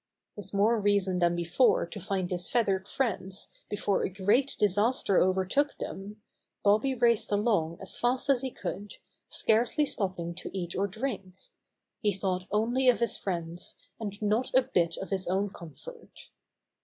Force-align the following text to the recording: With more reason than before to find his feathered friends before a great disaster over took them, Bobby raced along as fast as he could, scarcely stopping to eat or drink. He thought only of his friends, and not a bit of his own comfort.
With 0.35 0.51
more 0.51 0.79
reason 0.81 1.19
than 1.19 1.35
before 1.35 1.85
to 1.85 1.99
find 1.99 2.31
his 2.31 2.49
feathered 2.49 2.87
friends 2.87 3.49
before 3.69 4.01
a 4.01 4.09
great 4.09 4.55
disaster 4.57 5.19
over 5.21 5.45
took 5.45 5.77
them, 5.77 6.23
Bobby 6.63 6.95
raced 6.95 7.31
along 7.31 7.77
as 7.79 7.99
fast 7.99 8.27
as 8.27 8.41
he 8.41 8.49
could, 8.49 8.95
scarcely 9.29 9.85
stopping 9.85 10.33
to 10.33 10.49
eat 10.57 10.75
or 10.75 10.87
drink. 10.87 11.35
He 12.01 12.13
thought 12.13 12.47
only 12.49 12.89
of 12.89 12.99
his 12.99 13.15
friends, 13.15 13.75
and 13.99 14.19
not 14.23 14.51
a 14.55 14.63
bit 14.63 14.97
of 14.97 15.11
his 15.11 15.27
own 15.27 15.51
comfort. 15.51 16.31